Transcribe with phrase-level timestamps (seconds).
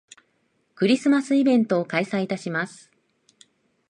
[0.73, 2.89] クリスマスイベントを開催いたします